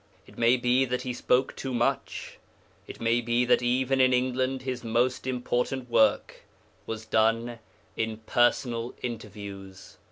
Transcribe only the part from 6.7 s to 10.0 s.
was done in personal interviews.